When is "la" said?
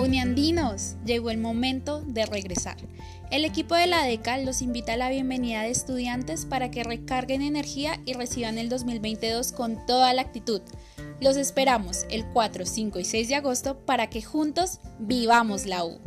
3.86-4.04, 4.96-5.10, 10.14-10.22, 15.66-15.84